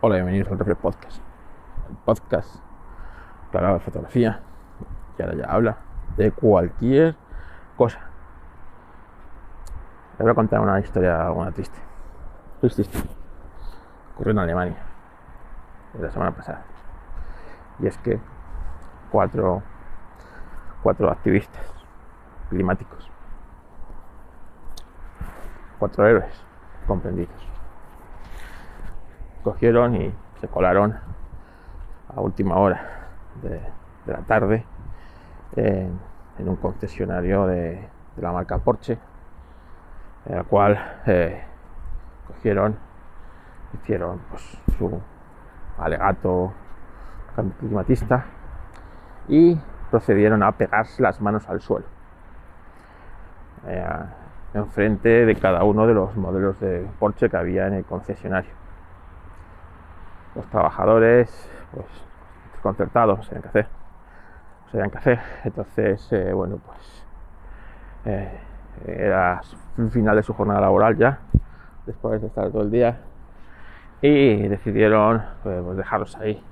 [0.00, 1.20] Hola, bienvenidos al Reflex Podcast.
[1.90, 2.54] El podcast
[3.50, 4.40] que hablaba fotografía
[5.18, 5.76] y ahora ya habla
[6.16, 7.16] de cualquier
[7.76, 7.98] cosa.
[10.12, 11.76] Les voy a contar una historia una triste.
[12.60, 12.84] Triste.
[14.14, 14.76] Ocurrió en Alemania
[16.00, 16.62] la semana pasada.
[17.80, 18.20] Y es que
[19.10, 19.64] cuatro,
[20.84, 21.72] cuatro activistas
[22.50, 23.10] climáticos,
[25.80, 26.44] cuatro héroes
[26.86, 27.47] comprendidos,
[29.42, 30.94] cogieron y se colaron
[32.14, 33.08] a última hora
[33.42, 33.60] de,
[34.06, 34.64] la tarde
[35.56, 35.98] en,
[36.38, 38.98] un concesionario de, la marca Porsche,
[40.26, 41.42] en el cual eh,
[42.26, 42.76] cogieron,
[43.74, 45.00] hicieron pues, su
[45.78, 46.52] alegato
[47.60, 48.24] climatista
[49.28, 49.56] y
[49.90, 51.86] procedieron a pegarse las manos al suelo
[53.66, 53.84] eh,
[54.54, 58.57] enfrente de cada uno de los modelos de Porsche que había en el concesionario.
[60.34, 61.86] Los trabajadores, pues,
[62.62, 63.66] concertados, no sabían qué hacer.
[64.64, 65.20] No sabían qué hacer.
[65.44, 67.06] Entonces, eh, bueno, pues
[68.04, 68.40] eh,
[68.86, 69.40] era
[69.76, 71.18] el final de su jornada laboral ya,
[71.86, 73.00] después de estar todo el día,
[74.00, 76.42] y decidieron pues, dejarlos ahí.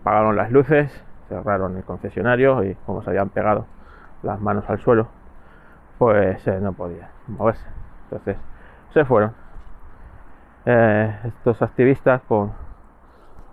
[0.00, 3.66] Apagaron las luces, cerraron el concesionario y como se habían pegado
[4.22, 5.08] las manos al suelo,
[5.98, 7.66] pues eh, no podía moverse.
[8.04, 8.36] Entonces
[8.92, 9.32] se fueron.
[10.66, 12.50] Eh, estos activistas pues,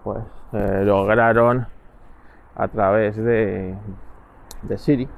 [0.08, 1.68] pues eh, lograron
[2.56, 3.76] a través de,
[4.62, 5.10] de Siri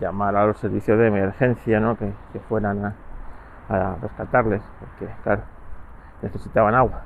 [0.00, 1.96] llamar a los servicios de emergencia ¿no?
[1.96, 2.12] que,
[2.48, 2.94] fueran
[3.68, 5.42] a, rescatarles, porque claro,
[6.22, 7.00] necesitaban agua.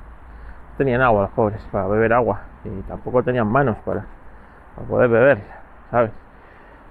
[0.77, 4.05] Tenían agua los pobres para beber agua y tampoco tenían manos para,
[4.87, 5.41] poder beber,
[5.89, 6.11] ¿sabes?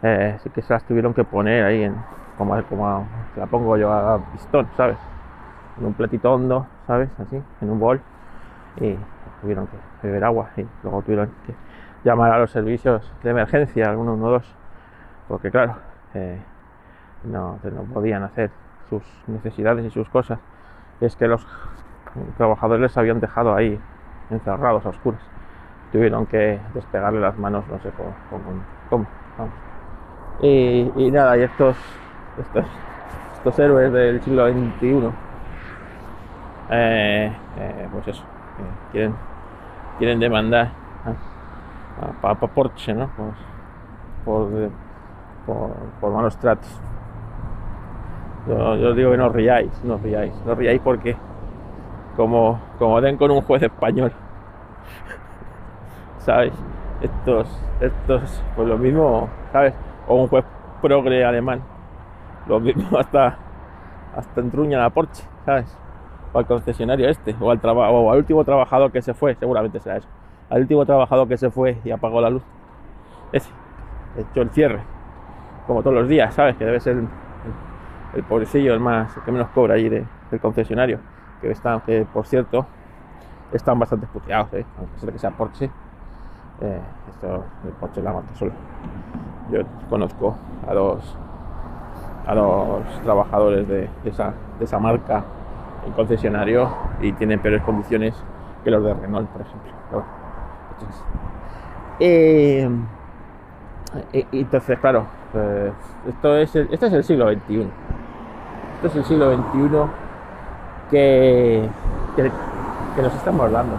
[0.02, 1.94] eh, sí que se las tuvieron que poner ahí en
[2.36, 4.98] como, como la pongo yo a pistón, ¿sabes?
[5.78, 7.08] En un platito hondo, ¿sabes?
[7.20, 8.00] Así, en un bol
[8.80, 8.96] y
[9.40, 11.54] tuvieron que beber agua y luego tuvieron que
[12.04, 14.54] llamar a los servicios de emergencia, algunos uno, dos,
[15.28, 15.76] porque claro,
[16.14, 16.38] eh,
[17.24, 18.50] no, no podían hacer
[18.88, 20.38] sus necesidades y sus cosas.
[21.00, 21.46] Es que los
[22.36, 23.78] trabajadores les habían dejado ahí
[24.30, 25.20] encerrados a oscuras.
[25.92, 28.14] Tuvieron que despegarle las manos, no sé cómo,
[28.88, 29.06] cómo.
[30.40, 31.76] Y, nada, y estos,
[32.38, 32.66] estos,
[33.34, 35.10] estos héroes del siglo XXI,
[36.70, 38.24] eh, eh, pues eso,
[38.90, 39.14] quieren,
[39.98, 40.70] quieren demandar
[42.22, 43.10] a, a, Porsche, ¿no?
[44.24, 44.70] Pues,
[45.46, 45.70] por,
[46.00, 46.80] por, malos tratos.
[48.48, 51.16] Yo, yo, digo que no riáis, no riáis, no riáis porque
[52.16, 54.12] como, como den con un juez español,
[56.18, 56.52] ¿sabes?
[57.00, 57.48] Estos,
[57.80, 59.74] estos, pues lo mismo, ¿sabes?
[60.06, 60.44] o un juez
[60.80, 61.62] progre alemán.
[62.46, 63.36] Lo mismo hasta,
[64.16, 65.76] hasta entruña la Porsche, ¿sabes?
[66.34, 70.08] Al concesionario este, o al, o al último trabajador que se fue, seguramente será eso.
[70.48, 72.42] Al último trabajador que se fue y apagó la luz.
[73.32, 73.50] Ese,
[74.16, 74.80] hecho el cierre,
[75.66, 76.56] como todos los días, ¿sabes?
[76.56, 76.96] Que debe ser
[78.14, 80.06] el, pobrecillo, el más, que menos cobra allí del
[80.40, 80.98] concesionario.
[81.40, 82.66] Que están, que por cierto,
[83.52, 84.64] están bastante puteados, ¿eh?
[84.78, 85.70] aunque sea que sea Porsche.
[86.60, 88.52] Eh, esto, el Porsche la mata solo.
[89.50, 89.60] Yo
[89.90, 91.16] conozco a los,
[92.26, 95.24] a los trabajadores de, esa, de esa marca
[95.86, 96.70] en concesionario
[97.00, 98.14] y tienen peores condiciones
[98.64, 99.72] que los de Renault, por ejemplo.
[102.00, 102.68] Eh,
[104.32, 105.72] entonces, claro, pues,
[106.08, 107.68] esto, es el, este es el siglo XXI.
[108.76, 109.68] Esto es el siglo XXI
[110.90, 111.68] que,
[112.16, 113.76] que, nos estamos dando.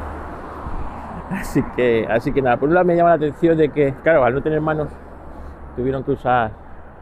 [1.32, 4.34] Así que, así que nada, por un me llama la atención de que, claro, al
[4.34, 4.90] no tener manos,
[5.76, 6.52] tuvieron que usar,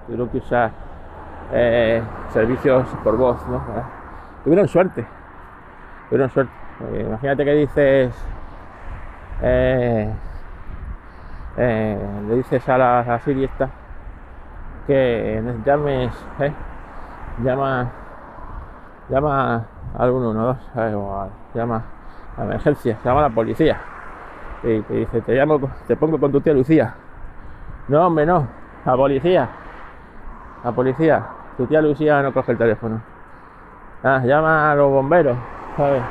[0.06, 0.72] tuvieron que usar
[1.52, 2.02] eh,
[2.32, 4.01] servicios por voz, ¿no?
[4.44, 5.06] Tuvieron suerte,
[6.10, 6.52] tuvieron suerte.
[7.00, 8.26] imagínate que dices,
[9.42, 10.12] eh,
[11.58, 11.98] eh,
[12.28, 13.70] le dices a la, a Siri esta
[14.88, 16.12] que llames,
[17.44, 17.92] llama,
[19.10, 20.58] llama a algún uno, dos,
[20.96, 21.84] o llama
[22.38, 23.80] a emergencia, llama a la policía
[24.64, 26.94] y te dice, te llamo, te pongo con tu tía Lucía.
[27.88, 28.48] No, hombre, no,
[28.86, 29.50] la policía.
[30.64, 31.26] La policía.
[31.58, 33.02] Tu tía Lucía no coge el teléfono.
[34.04, 35.38] Ah, llama a los bomberos,
[35.78, 36.02] ¿sabes?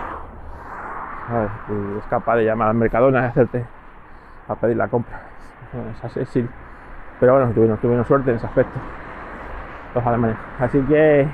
[1.68, 3.64] Y es capaz de llamar al Mercadona y hacerte
[4.46, 5.20] a pedir la compra.
[5.96, 6.48] Es así,
[7.18, 8.78] Pero bueno, tuvimos, suerte en ese aspecto.
[9.94, 10.36] Los alemanes.
[10.60, 11.28] Así que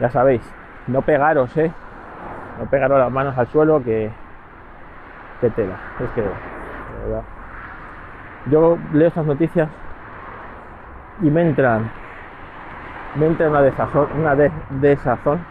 [0.00, 0.42] ya sabéis,
[0.88, 1.70] no pegaros, ¿eh?
[2.58, 4.10] No pegaros las manos al suelo que,
[5.40, 5.76] que tela.
[6.00, 7.22] Es que, de.
[8.50, 9.68] Yo leo estas noticias
[11.20, 11.88] y me entran
[13.14, 15.44] me entra una desazón, una desazón,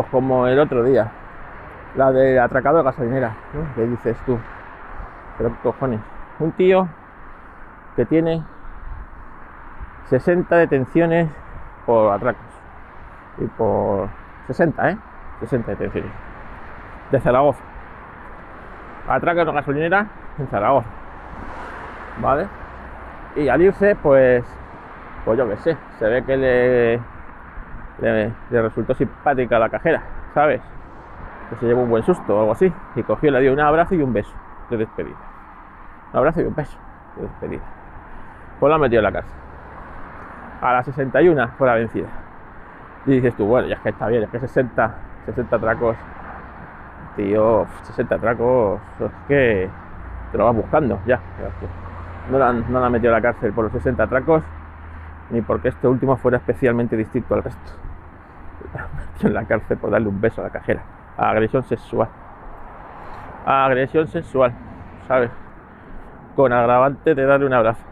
[0.00, 1.10] pues como el otro día,
[1.94, 3.74] la de atracado de gasolinera, ¿no?
[3.74, 4.38] Que dices tú,
[5.36, 6.00] pero cojones,
[6.38, 6.88] un tío
[7.96, 8.42] que tiene
[10.06, 11.28] 60 detenciones
[11.84, 12.40] por atracos
[13.36, 14.08] y por
[14.46, 14.98] 60, ¿eh?
[15.40, 16.10] 60 detenciones
[17.10, 17.60] de Zaragoza.
[19.06, 20.06] Atraca una gasolinera
[20.38, 20.88] en Zaragoza,
[22.22, 22.46] ¿vale?
[23.36, 24.44] Y al irse, pues,
[25.26, 27.00] pues yo qué sé, se ve que le,
[28.00, 30.02] le, resultó simpática la cajera,
[30.34, 30.60] ¿sabes?
[31.50, 32.72] Que se llevó un buen susto o algo así.
[32.96, 34.32] Y cogió, le dio un abrazo y un beso
[34.70, 35.16] de despedida.
[36.12, 36.78] Un abrazo y un beso
[37.16, 37.62] de despedida.
[38.58, 39.32] Pues la metió en la cárcel.
[40.60, 42.08] A las 61 fue la vencida.
[43.06, 44.94] Y dices tú, bueno, ya es que está bien, es que 60,
[45.26, 45.96] 60 tracos,
[47.16, 49.70] tío, 60 tracos, es que
[50.30, 51.18] te lo vas buscando, ya.
[52.30, 54.42] No la, no la metido a la cárcel por los 60 tracos,
[55.30, 57.72] ni porque este último fuera especialmente distinto al resto.
[59.22, 60.82] En la cárcel por darle un beso a la cajera.
[61.18, 62.08] Agresión sexual.
[63.44, 64.52] Agresión sexual,
[65.06, 65.30] ¿sabes?
[66.34, 67.82] Con agravante de darle un abrazo.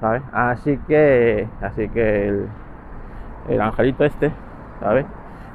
[0.00, 0.22] ¿Sabes?
[0.32, 1.48] Así que.
[1.60, 2.48] Así que el,
[3.48, 4.32] el angelito este,
[4.78, 5.06] ¿sabes?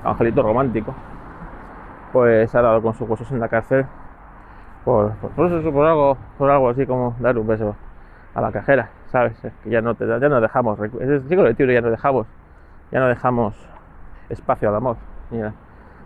[0.04, 0.94] El angelito romántico.
[2.12, 3.86] Pues ha dado con sus huesos en la cárcel
[4.86, 7.76] por, por, por eso, por algo, por algo así como dar un beso
[8.36, 8.90] a la cajera,
[9.66, 12.28] ya no te ya no dejamos, es el siglo ya no dejamos,
[12.92, 13.56] ya no dejamos
[14.30, 14.98] espacio al amor,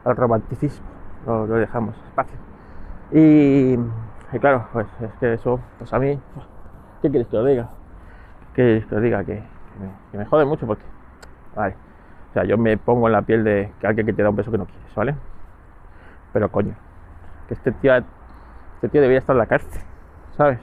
[0.06, 0.86] al romanticismo,
[1.26, 2.38] no, no dejamos espacio.
[3.12, 3.74] Y,
[4.32, 6.20] y claro, pues es que eso, pues a mí,
[7.02, 7.70] ¿qué quieres que os diga?
[8.54, 9.24] ¿Qué quieres que os diga?
[9.24, 9.42] Que,
[10.14, 10.84] me, que jode mucho porque,
[11.56, 14.52] o sea, yo me pongo en la piel de alguien que te da un beso
[14.52, 15.16] que no quieres, ¿vale?
[16.32, 16.76] Pero coño,
[17.48, 19.82] que este tío, este tío debería estar en la cárcel,
[20.38, 20.60] ¿sabes?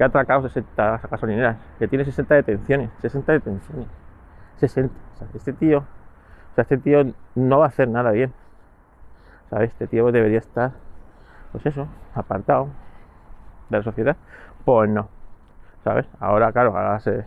[0.00, 3.86] Que ha atracado 60 gasolineras, que tiene 60 detenciones, 60 detenciones,
[4.56, 4.94] 60.
[4.94, 8.32] O sea, este tío, o sea, este tío no va a hacer nada bien,
[9.50, 9.72] ¿sabes?
[9.72, 10.70] Este tío debería estar,
[11.52, 12.68] pues eso, apartado
[13.68, 14.16] de la sociedad.
[14.64, 15.10] Pues no,
[15.84, 16.06] ¿sabes?
[16.18, 17.26] Ahora, claro, ahora se,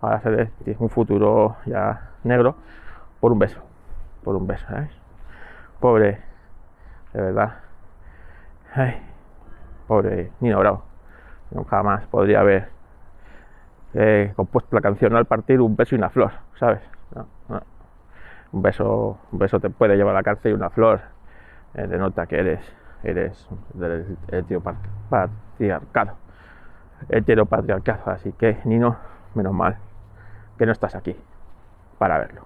[0.00, 2.56] ahora se ve tiene un futuro ya negro
[3.20, 3.62] por un beso,
[4.24, 4.90] por un beso, ¿sabes?
[5.78, 6.20] Pobre,
[7.12, 7.58] de verdad.
[8.74, 9.00] Ay,
[9.86, 10.89] pobre Nino Bravo.
[11.50, 12.68] Nunca más podría haber
[13.94, 16.80] eh, compuesto la canción al partir un beso y una flor, ¿sabes?
[18.52, 21.00] Un beso, un beso te puede llevar a la cárcel y una flor
[21.74, 22.60] eh, denota que eres,
[23.02, 26.12] eres del heteropatriarcado.
[27.08, 28.12] Heteropatriarcado.
[28.12, 28.96] Así que, Nino,
[29.34, 29.76] menos mal
[30.58, 31.16] que no estás aquí
[31.98, 32.42] para verlo.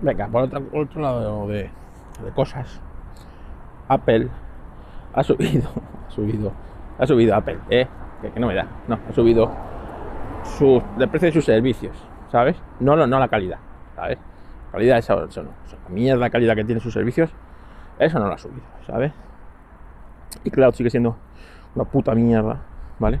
[0.00, 0.42] Venga, por
[0.72, 1.70] otro, lado de
[2.34, 2.80] cosas,
[3.92, 4.28] Apple
[5.14, 5.68] ha subido,
[6.08, 6.52] ha subido,
[6.98, 7.86] ha subido Apple, ¿eh?
[8.20, 9.50] Que, no me da, no, ha subido
[10.44, 11.96] su, el precio de sus servicios,
[12.30, 12.56] ¿sabes?
[12.80, 13.58] No, no, no la calidad,
[13.96, 14.18] ¿sabes?
[14.66, 15.50] La calidad eso, eso no,
[15.84, 17.30] la mierda calidad que tiene sus servicios,
[17.98, 19.12] eso no lo ha subido, ¿sabes?
[20.44, 21.16] Y Cloud sigue siendo
[21.74, 22.58] una puta mierda,
[22.98, 23.20] ¿vale?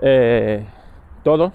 [0.00, 0.64] Eh,
[1.22, 1.52] todos,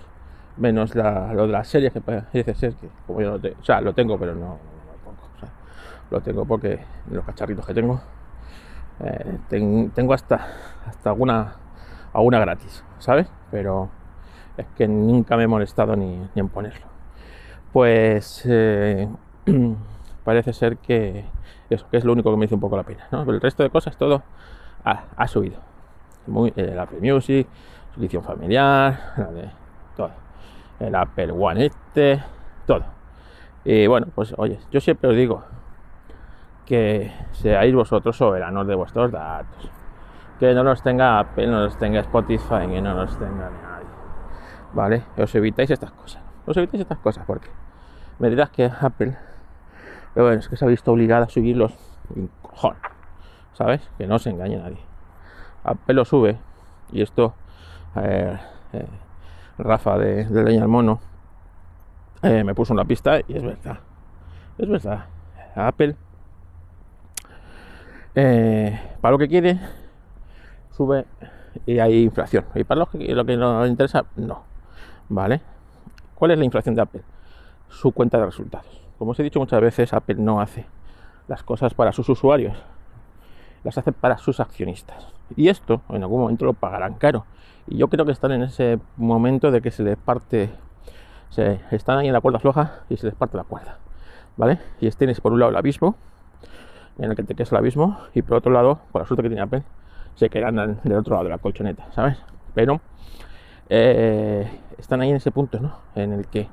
[0.58, 3.64] menos la- lo de las series que parece ser que, como yo no tengo, o
[3.64, 5.50] sea, lo tengo, pero no, no, no lo pongo, o sea,
[6.12, 6.80] lo tengo porque
[7.10, 8.00] los cacharritos que tengo,
[9.00, 10.46] eh, ten- tengo hasta,
[10.86, 11.56] hasta alguna,
[12.14, 13.28] alguna gratis, ¿sabes?
[13.50, 13.90] Pero
[14.58, 16.86] es que nunca me he molestado ni, ni en ponerlo.
[17.72, 19.08] Pues eh,
[20.26, 21.26] parece ser que
[21.70, 23.22] eso, que es lo único que me hizo un poco la pena, ¿no?
[23.26, 24.22] Pero el resto de cosas todo
[24.84, 25.60] ha, subido.
[26.28, 27.48] Muy, el Apple Music,
[27.90, 29.16] suscripción familiar,
[29.96, 30.12] todo.
[30.80, 32.22] El Apple One este,
[32.68, 32.84] todo.
[33.64, 35.44] Y bueno, pues oye, yo siempre os digo
[36.72, 39.70] que seáis vosotros soberanos de vuestros datos.
[40.40, 43.88] Que no los tenga Apple, no los tenga Spotify, que no los tenga nadie.
[44.72, 45.04] ¿Vale?
[45.18, 46.24] Os evitáis estas cosas.
[46.46, 47.50] Os evitáis estas cosas porque
[48.20, 49.18] me dirás que Apple,
[50.14, 51.74] pero es que se ha visto obligada a subirlos
[52.16, 52.78] un cojón.
[53.52, 53.82] ¿Sabes?
[53.98, 54.80] Que no se engañe nadie.
[55.66, 56.38] Apple lo sube
[56.94, 57.36] y esto
[57.98, 58.40] eh,
[58.72, 58.88] eh,
[59.58, 61.02] Rafa de, de Leña al Mono
[62.24, 63.80] eh, me puso una pista y es verdad.
[64.58, 65.08] Es verdad.
[65.54, 65.98] Apple,
[68.16, 69.60] eh, para lo que quiere,
[70.72, 71.06] sube
[71.66, 72.46] y hay inflación.
[72.56, 74.44] Y para lo que, lo que nos interesa, no.
[75.10, 75.42] ¿Vale?
[76.16, 77.02] ¿Cuál es la inflación de Apple?
[77.70, 78.82] Su cuenta de resultados.
[78.98, 80.66] Como os he dicho muchas veces, Apple no hace
[81.28, 82.58] las cosas para sus usuarios,
[83.64, 85.08] las hace para sus accionistas.
[85.36, 87.26] Y esto en algún momento lo pagarán caro.
[87.68, 90.50] Y yo creo que están en ese momento de que se les parte,
[91.30, 93.78] se están ahí en la cuerda floja y se les parte la cuerda.
[94.38, 94.60] ¿Vale?
[94.80, 95.96] Y tienes por un lado el abismo,
[96.98, 99.30] en el que te quedas el abismo, y por otro lado, por la suerte que
[99.30, 99.64] tiene Apple,
[100.16, 102.18] se quedan al- del otro lado de la colchoneta, ¿sabes?
[102.54, 102.82] Pero
[103.70, 105.74] eh, están ahí en ese punto, ¿no?
[105.96, 106.50] En el que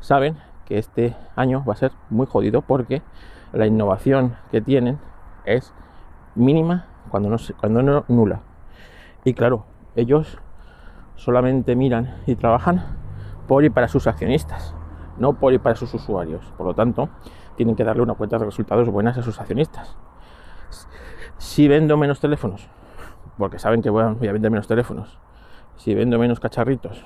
[0.00, 3.02] saben que este año va a ser muy jodido porque
[3.52, 4.98] la innovación que tienen
[5.44, 5.72] es
[6.36, 8.40] mínima cuando no, cuando no nula.
[9.24, 9.64] Y claro,
[9.96, 10.38] ellos
[11.16, 12.84] solamente miran y trabajan
[13.48, 14.74] por y para sus accionistas,
[15.18, 16.44] no por y para sus usuarios.
[16.56, 17.08] Por lo tanto,
[17.60, 19.94] tienen que darle una cuenta de resultados buenas a sus accionistas.
[21.36, 22.66] Si vendo menos teléfonos,
[23.36, 25.18] porque saben que voy a vender menos teléfonos,
[25.76, 27.04] si vendo menos cacharritos,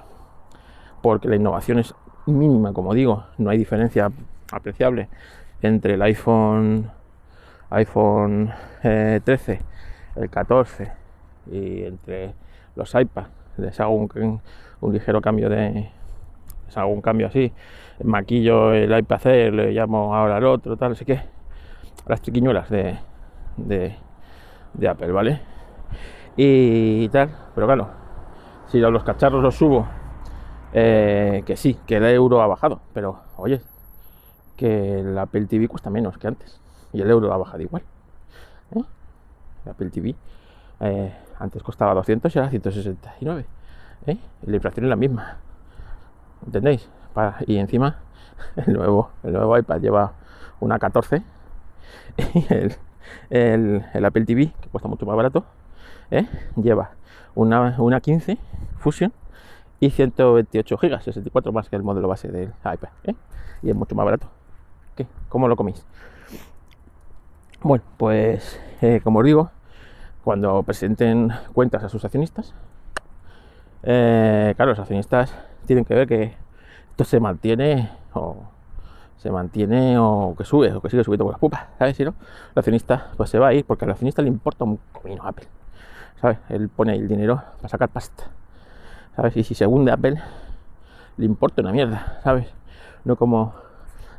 [1.03, 1.93] porque la innovación es
[2.27, 4.13] mínima, como digo, no hay diferencia
[4.53, 5.09] apreciable
[5.61, 6.89] entre el iPhone
[7.71, 9.61] iPhone 13, eh,
[10.15, 10.93] el 14
[11.51, 12.33] y entre
[12.77, 14.41] los iPads les hago un,
[14.93, 15.91] ligero cambio de
[16.75, 17.53] hago un cambio así
[18.03, 21.21] maquillo el iPad C le llamo ahora al otro tal así que
[22.07, 22.99] las triquiñuelas de,
[23.57, 23.97] de,
[24.75, 25.41] de Apple vale
[26.37, 27.89] y tal pero claro
[28.67, 29.87] si los cacharros los subo
[30.77, 33.61] eh, que sí, que el euro ha bajado, pero oye,
[34.57, 36.61] que el Apple TV cuesta menos que antes
[36.93, 37.85] y el euro ha bajado igual.
[38.75, 38.83] ¿eh?
[39.65, 40.17] El Apple TV
[40.81, 43.47] eh, antes costaba 200 y ahora 169.
[44.07, 44.19] ¿eh?
[44.43, 45.39] Y la inflación es la misma.
[46.47, 46.89] ¿Entendéis?
[47.47, 48.01] y encima
[48.57, 50.13] el nuevo, el nuevo iPad lleva
[50.59, 51.23] una 14
[52.35, 52.77] y el,
[53.31, 55.45] el, Apple TV, que cuesta mucho más barato,
[56.57, 56.91] lleva
[57.35, 58.39] una, una 15
[58.79, 59.13] Fusion
[59.81, 62.89] y 128 GB, 64 más que el modelo base del iPad.
[63.05, 63.15] ¿eh?
[63.63, 64.29] Y es mucho más barato.
[64.97, 65.07] ¿Qué?
[65.29, 65.85] ¿Cómo lo coméis?
[67.63, 69.51] Bueno, pues eh, como os digo,
[70.23, 72.55] cuando presenten cuentas a sus accionistas,
[73.83, 75.35] eh, claro, los accionistas
[75.65, 76.35] tienen que ver que
[76.91, 78.37] esto se mantiene o
[79.17, 81.97] se mantiene o que sube o que sigue subiendo con las pupas, ¿sabes?
[81.97, 84.79] Si no, el accionista pues se va a ir porque al accionista le importa un
[84.93, 85.47] comino Apple,
[86.21, 86.39] ¿sabes?
[86.49, 88.25] Él pone el dinero para sacar pasta.
[89.17, 89.37] ¿sabes?
[89.37, 90.21] Y si se hunde Apple,
[91.17, 92.53] le importa una mierda, ¿sabes?
[93.05, 93.55] No como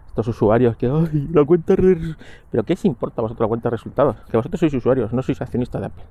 [0.08, 1.76] estos usuarios que, ay, la cuenta...
[1.76, 4.16] Pero ¿qué os importa a vosotros la cuenta de resultados?
[4.30, 6.04] Que vosotros sois usuarios, no sois accionistas de Apple,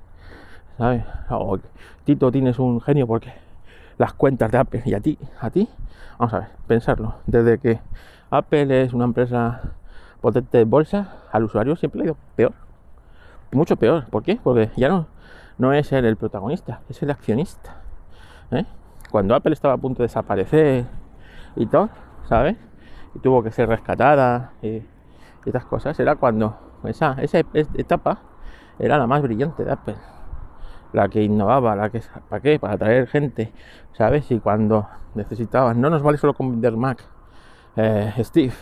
[0.77, 1.03] ¿sabes?
[2.03, 3.33] Tito tienes un genio porque
[3.97, 5.69] las cuentas de Apple y a ti, a ti,
[6.17, 7.15] vamos a ver, pensarlo.
[7.25, 7.79] Desde que
[8.29, 9.61] Apple es una empresa
[10.21, 12.53] potente de bolsa, al usuario siempre le ha ido peor.
[13.51, 14.05] Mucho peor.
[14.09, 14.39] ¿Por qué?
[14.43, 15.07] Porque ya no,
[15.57, 17.77] no es él el protagonista, es el accionista.
[18.51, 18.65] ¿eh?
[19.11, 20.85] Cuando Apple estaba a punto de desaparecer
[21.55, 21.89] y todo,
[22.27, 22.57] ¿sabes?
[23.13, 24.81] Y tuvo que ser rescatada y,
[25.45, 27.37] estas cosas, era cuando esa, esa
[27.75, 28.17] etapa
[28.79, 29.95] era la más brillante de Apple.
[30.95, 32.57] La que innovaba, la que, ¿para qué?
[32.57, 33.51] Para atraer gente,
[33.91, 34.31] ¿sabes?
[34.31, 37.03] Y cuando necesitaban, no nos vale solo con vender Mac,
[37.75, 38.53] eh, Steve,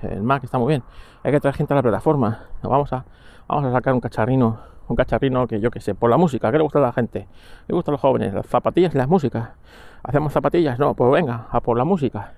[0.00, 0.82] el Mac está muy bien,
[1.22, 3.04] hay que traer gente a la plataforma, vamos a,
[3.46, 6.56] vamos a sacar un cacharrino un cacharrino que yo que sé, por la música, ¿qué
[6.56, 7.28] le gusta a la gente?
[7.68, 9.50] Le gustan los jóvenes, las zapatillas y las músicas.
[10.02, 10.78] ¿Hacemos zapatillas?
[10.78, 12.32] No, pues venga, a por la música,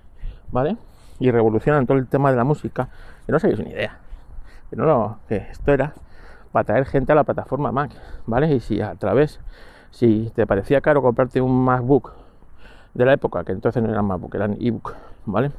[0.51, 0.77] ¿vale?
[1.21, 2.89] Y revolucionan todo el tema de la música,
[3.25, 3.99] que no sabéis ni idea.
[4.69, 5.95] Que no, no, que esto era
[6.55, 7.91] para traer gente a la plataforma Mac,
[8.27, 8.55] ¿vale?
[8.55, 9.41] Y si a través,
[9.91, 12.13] si te parecía caro comprarte un MacBook
[12.95, 14.95] de la época, que entonces no eran MacBook, eran ebook,
[15.27, 15.51] ¿vale?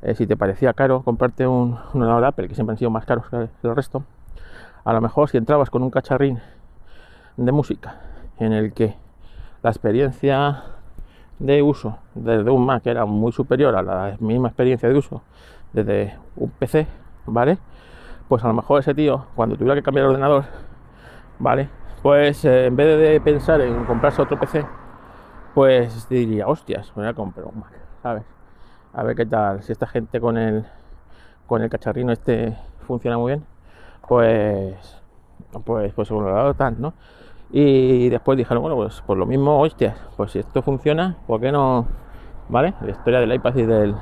[0.00, 3.04] Eh, si te parecía caro comprarte un, un ordenador Apple, que siempre han sido más
[3.04, 4.04] caros que el resto,
[4.84, 6.38] a lo mejor si entrabas con un cacharrín
[7.36, 7.96] de música
[8.38, 8.94] en el que
[9.64, 10.62] la experiencia
[11.40, 15.20] de uso desde un Mac era muy superior a la misma experiencia de uso
[15.72, 16.86] desde un PC,
[17.26, 17.58] ¿vale?
[18.32, 20.44] Pues a lo mejor ese tío, cuando tuviera que cambiar el ordenador,
[21.38, 21.68] ¿vale?
[22.02, 24.64] Pues eh, en vez de pensar en comprarse otro PC,
[25.52, 28.22] pues diría, hostias, voy a comprar un Mac, ¿sabes?
[28.94, 30.64] A ver qué tal, si esta gente con el
[31.46, 33.44] con el cacharrino este funciona muy bien,
[34.08, 35.02] pues,
[35.66, 36.94] pues, pues un lado tal, ¿no?
[37.50, 41.52] Y después dijeron, bueno, pues por lo mismo, hostias, pues si esto funciona, ¿por qué
[41.52, 41.86] no?
[42.48, 42.72] ¿Vale?
[42.80, 43.94] La historia del iPad y del,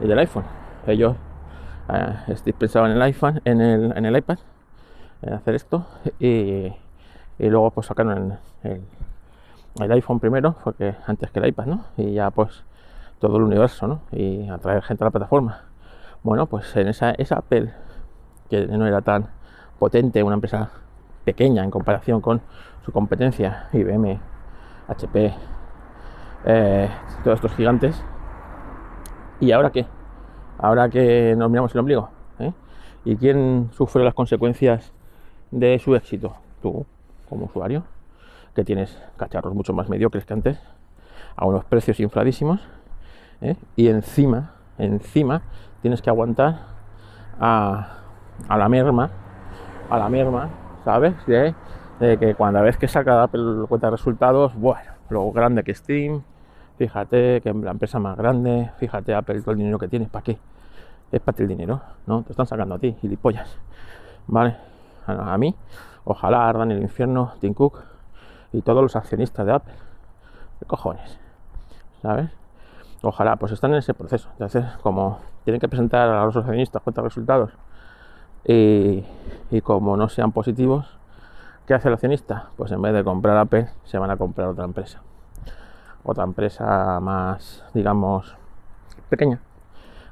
[0.00, 0.44] y del iPhone.
[0.86, 1.14] Ellos
[1.88, 4.38] eh, pensaban en el iPhone, en el, en el iPad,
[5.22, 5.86] en hacer esto,
[6.18, 6.72] y,
[7.38, 8.82] y luego pues sacaron el,
[9.80, 11.84] el, iPhone primero, porque antes que el iPad, ¿no?
[11.96, 12.62] Y ya pues
[13.18, 14.00] todo el universo, ¿no?
[14.12, 15.62] Y atraer gente a la plataforma.
[16.22, 17.72] Bueno, pues en esa, esa Apple
[18.48, 19.28] que no era tan
[19.78, 20.70] potente, una empresa
[21.24, 22.40] pequeña en comparación con
[22.84, 24.20] su competencia, IBM,
[24.88, 25.34] HP,
[26.44, 26.90] eh,
[27.22, 28.02] todos estos gigantes.
[29.40, 29.86] ¿Y ahora qué?
[30.64, 32.08] Ahora que nos miramos el ombligo.
[32.38, 32.52] ¿eh?
[33.04, 34.92] ¿Y quién sufre las consecuencias
[35.50, 36.36] de su éxito?
[36.62, 36.86] Tú,
[37.28, 37.84] como usuario,
[38.54, 40.58] que tienes cacharros mucho más mediocres que antes,
[41.36, 42.60] a unos precios infladísimos,
[43.42, 43.56] ¿eh?
[43.76, 45.42] y encima, encima,
[45.82, 46.60] tienes que aguantar
[47.38, 47.98] a
[48.48, 49.10] a la merma,
[49.90, 50.48] a la merma,
[50.84, 51.14] ¿sabes?
[51.26, 51.54] De,
[52.18, 56.22] que cuando vez que saca Apple cuenta de resultados, bueno, lo grande que Steam,
[56.78, 60.38] fíjate que la empresa más grande, fíjate Apple todo el dinero que tiene, ¿para qué?
[61.16, 62.22] es para ti el dinero, ¿no?
[62.22, 63.56] Te están sacando a ti, gilipollas,
[64.26, 64.56] ¿vale?
[65.06, 65.54] A, mí,
[66.04, 67.82] ojalá ardan el infierno Tim Cook
[68.52, 69.74] y todos los accionistas de Apple.
[70.58, 71.18] ¿Qué cojones?
[72.02, 72.30] ¿Sabes?
[73.02, 74.28] Ojalá, pues están en ese proceso.
[74.32, 77.50] Entonces, como tienen que presentar a los accionistas cuántos resultados
[78.46, 79.04] y,
[79.50, 80.98] y como no sean positivos,
[81.66, 82.48] ¿qué hace el accionista?
[82.56, 85.02] Pues en vez de comprar Apple, se van a comprar otra empresa.
[86.04, 88.36] Otra empresa más, digamos,
[89.08, 89.40] pequeña,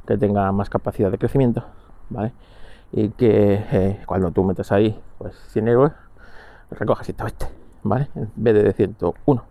[0.07, 1.65] que tenga más capacidad de crecimiento,
[2.11, 2.33] ¿vale?
[2.91, 5.93] Y que eh, cuando tú metes ahí, pues 100 euros,
[6.71, 7.47] recojas 120,
[7.83, 8.09] ¿vale?
[8.15, 9.45] En vez de 101.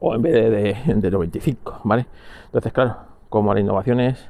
[0.00, 2.06] O en vez de, de, de 95, ¿vale?
[2.46, 2.96] Entonces, claro,
[3.28, 4.28] como la innovación es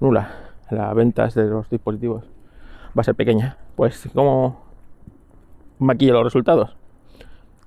[0.00, 0.30] nula,
[0.70, 2.24] las ventas de los dispositivos
[2.96, 4.60] va a ser pequeña, pues como
[5.78, 6.76] maquillo los resultados,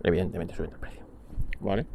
[0.03, 1.03] evidentemente sube el precio,
[1.59, 1.85] ¿vale?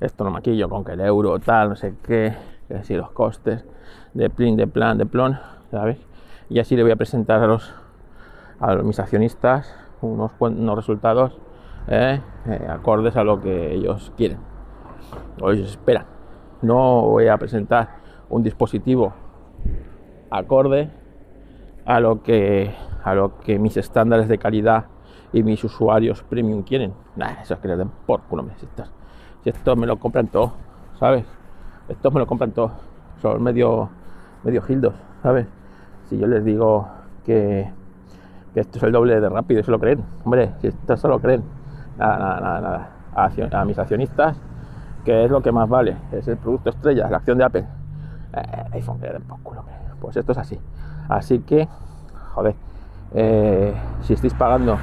[0.00, 2.34] Esto lo maquillo con que el euro tal, no sé qué,
[2.68, 3.64] que si los costes
[4.12, 5.38] de plin, de plan, de plon,
[5.70, 5.98] ¿sabes?
[6.48, 7.74] Y así le voy a presentar a los
[8.60, 11.38] a mis accionistas unos, unos resultados
[11.88, 12.20] ¿eh?
[12.46, 14.38] Eh, acordes a lo que ellos quieren
[15.40, 16.06] o ellos esperan.
[16.62, 17.96] No voy a presentar
[18.28, 19.12] un dispositivo
[20.30, 20.90] acorde
[21.84, 24.86] a lo que a lo que mis estándares de calidad
[25.34, 26.94] y mis usuarios premium quieren.
[27.16, 30.52] Nah, eso es que les den por culo me Si esto me lo compran todo,
[30.98, 31.26] ¿sabes?
[31.88, 32.70] Estos me lo compran todo.
[33.20, 33.90] Son medio
[34.44, 35.46] medio gildos, ¿sabes?
[36.08, 36.86] Si yo les digo
[37.26, 37.68] que,
[38.54, 40.04] que esto es el doble de rápido, se lo creen.
[40.24, 41.42] Hombre, si esto se lo creen.
[41.98, 42.90] Nada, nada, nada, nada.
[43.16, 44.40] A, a mis accionistas,
[45.04, 47.66] que es lo que más vale, es el producto estrella, la acción de Apple.
[48.34, 49.74] Eh, iPhone por culo, hombre.
[50.00, 50.60] Pues esto es así.
[51.08, 51.68] Así que,
[52.34, 52.54] joder,
[53.14, 54.76] eh, si estáis pagando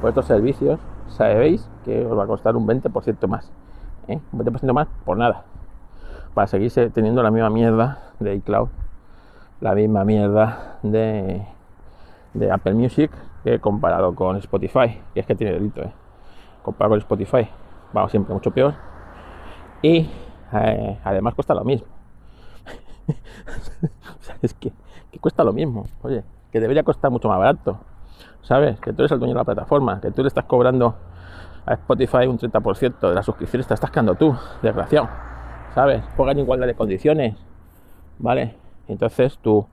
[0.00, 3.50] por estos servicios, sabéis que os va a costar un 20% más.
[4.08, 4.18] ¿eh?
[4.32, 5.44] Un 20% más por nada.
[6.34, 8.68] Para seguir teniendo la misma mierda de iCloud,
[9.60, 11.42] la misma mierda de,
[12.50, 13.10] Apple Music
[13.44, 15.92] que comparado con Spotify, que es que tiene delito, ¿eh?
[16.62, 17.48] comparado con Spotify,
[17.92, 18.74] vamos siempre mucho peor.
[19.82, 20.08] Y
[20.52, 21.86] eh, además cuesta lo mismo.
[23.08, 24.72] o sea, es que
[25.20, 25.86] cuesta lo mismo.
[26.02, 27.78] Oye, que debería costar mucho más barato.
[28.42, 28.80] ¿Sabes?
[28.80, 30.96] Que tú eres el dueño de la plataforma, que tú le estás cobrando
[31.66, 35.08] a Spotify un 30% de las suscripciones, te estás quedando tú, desgraciado.
[35.74, 36.02] ¿Sabes?
[36.16, 37.36] Juegan igualdad de condiciones.
[38.18, 38.56] ¿Vale?
[38.88, 39.66] Entonces tú,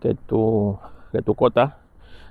[0.00, 0.78] que tu,
[1.12, 1.78] que tu cuota,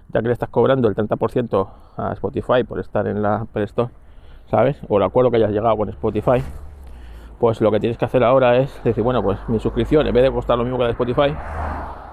[0.10, 3.91] ya que le estás cobrando el 30% a Spotify por estar en la Apple Store,
[4.49, 4.78] ¿sabes?
[4.89, 6.43] O el acuerdo que hayas llegado con Spotify,
[7.39, 10.23] pues lo que tienes que hacer ahora es decir, bueno, pues mi suscripción, en vez
[10.23, 11.36] de costar lo mismo que la de Spotify,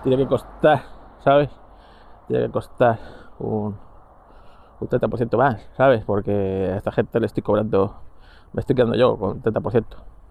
[0.02, 0.82] tiene que costar,
[1.22, 1.50] ¿sabes?
[2.26, 2.98] Tiene que costar
[3.40, 3.76] un,
[4.80, 6.04] un 30% más, ¿sabes?
[6.04, 7.96] Porque a esta gente le estoy cobrando,
[8.52, 9.84] me estoy quedando yo con 30%,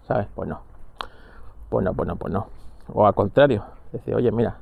[0.06, 0.28] ¿sabes?
[0.34, 0.60] Pues no.
[1.68, 2.48] Pues no, pues no, pues no.
[2.92, 4.58] O al contrario, decir, oye, mira,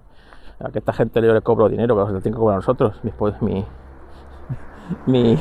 [0.60, 2.98] a que esta gente yo le cobro dinero, que lo tienen que cobrar a nosotros,
[3.02, 3.64] después mi,
[5.06, 5.38] mi,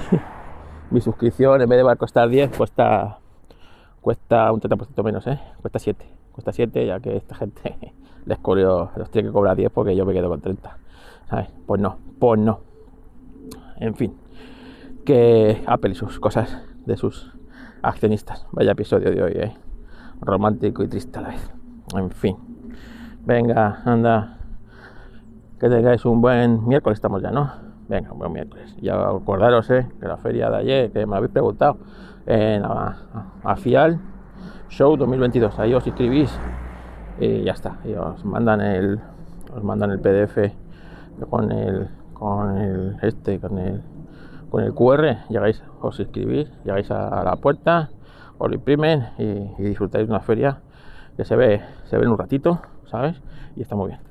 [0.92, 3.20] mi suscripción en vez de costar 10, cuesta,
[4.02, 5.40] cuesta un 30% menos, ¿eh?
[5.62, 6.06] Cuesta 7.
[6.32, 7.94] Cuesta 7, ya que esta gente
[8.26, 10.78] les cobro, los tiene que cobrar 10 porque yo me quedo con 30.
[11.30, 11.50] ¿Sabes?
[11.66, 12.67] Pues no, pues no.
[13.80, 14.16] En fin,
[15.06, 17.34] que Apple y sus cosas de sus
[17.82, 18.48] accionistas.
[18.52, 19.54] Vaya episodio de hoy, ¿eh?
[20.20, 21.54] Romántico y triste a la vez.
[21.96, 22.38] En fin.
[23.26, 24.40] Venga, anda.
[25.60, 27.52] Que tengáis un buen miércoles, estamos ya, ¿no?
[27.88, 28.76] Venga, un buen miércoles.
[28.82, 29.88] Ya acordaros, ¿eh?
[30.00, 31.78] Que la feria de ayer, que me habéis preguntado,
[32.26, 34.00] en a, FIAL
[34.70, 35.58] Show 2022.
[35.60, 36.38] Ahí os inscribís
[37.20, 37.78] y ya está.
[37.86, 39.00] Y os mandan el,
[39.56, 40.38] os mandan el PDF
[41.30, 43.82] con el, con el, este, con el,
[44.50, 45.28] con el QR.
[45.30, 47.90] Llegáis, os inscribís, llegáis a, la puerta,
[48.38, 50.60] os lo imprimen y, y disfrutáis de una feria
[51.16, 53.22] que se ve, se ve en un ratito, ¿sabes?
[53.56, 54.07] Y está muy bien.